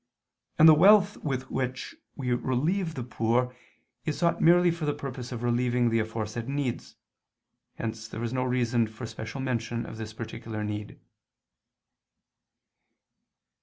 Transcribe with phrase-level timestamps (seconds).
[0.57, 3.55] And the wealth with which we relieve the poor
[4.03, 6.95] is sought merely for the purpose of relieving the aforesaid needs:
[7.75, 10.99] hence there was no reason for special mention of this particular need.